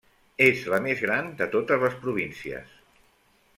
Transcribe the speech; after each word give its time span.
És 0.45 0.63
la 0.73 0.79
més 0.85 1.03
gran 1.07 1.29
de 1.43 1.47
totes 1.57 1.85
les 1.85 2.01
províncies. 2.07 2.75